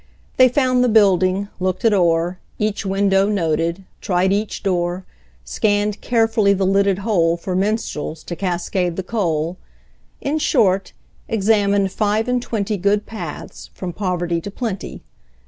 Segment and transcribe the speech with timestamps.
[0.37, 5.05] They found the building, looked it o'er, Each window noted, tried each door,
[5.45, 9.57] Scanned carefully the lidded hole For minstrels to cascade the coal
[10.19, 10.93] In short,
[11.27, 15.03] examined five and twenty Good paths from poverty to plenty.